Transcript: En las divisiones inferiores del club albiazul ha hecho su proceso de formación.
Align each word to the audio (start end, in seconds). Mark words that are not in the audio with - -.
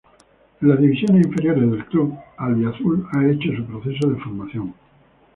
En 0.63 0.67
las 0.67 0.79
divisiones 0.79 1.27
inferiores 1.27 1.69
del 1.69 1.85
club 1.85 2.17
albiazul 2.35 3.07
ha 3.11 3.23
hecho 3.27 3.55
su 3.55 3.63
proceso 3.65 4.07
de 4.09 4.19
formación. 4.23 4.73